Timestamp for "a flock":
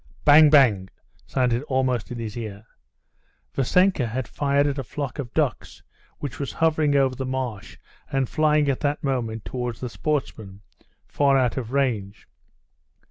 4.79-5.19